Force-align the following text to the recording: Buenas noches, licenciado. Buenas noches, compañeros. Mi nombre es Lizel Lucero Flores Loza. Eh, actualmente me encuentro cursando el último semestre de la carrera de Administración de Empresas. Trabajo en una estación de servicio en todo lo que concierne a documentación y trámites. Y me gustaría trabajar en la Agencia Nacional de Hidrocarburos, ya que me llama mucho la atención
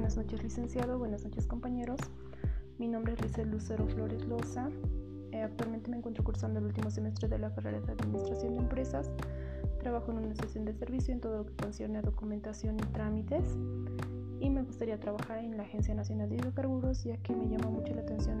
Buenas 0.00 0.16
noches, 0.16 0.42
licenciado. 0.42 0.98
Buenas 0.98 1.24
noches, 1.24 1.46
compañeros. 1.46 2.00
Mi 2.78 2.88
nombre 2.88 3.12
es 3.12 3.20
Lizel 3.20 3.50
Lucero 3.50 3.86
Flores 3.86 4.24
Loza. 4.24 4.70
Eh, 5.30 5.42
actualmente 5.42 5.90
me 5.90 5.98
encuentro 5.98 6.24
cursando 6.24 6.58
el 6.58 6.64
último 6.64 6.90
semestre 6.90 7.28
de 7.28 7.38
la 7.38 7.54
carrera 7.54 7.82
de 7.82 7.92
Administración 7.92 8.54
de 8.54 8.60
Empresas. 8.60 9.10
Trabajo 9.78 10.10
en 10.10 10.20
una 10.20 10.32
estación 10.32 10.64
de 10.64 10.72
servicio 10.72 11.12
en 11.12 11.20
todo 11.20 11.36
lo 11.36 11.44
que 11.44 11.54
concierne 11.54 11.98
a 11.98 12.02
documentación 12.02 12.78
y 12.78 12.82
trámites. 12.94 13.44
Y 14.40 14.48
me 14.48 14.62
gustaría 14.62 14.98
trabajar 14.98 15.36
en 15.44 15.58
la 15.58 15.64
Agencia 15.64 15.94
Nacional 15.94 16.30
de 16.30 16.36
Hidrocarburos, 16.36 17.04
ya 17.04 17.18
que 17.18 17.36
me 17.36 17.46
llama 17.46 17.68
mucho 17.68 17.94
la 17.94 18.00
atención 18.00 18.39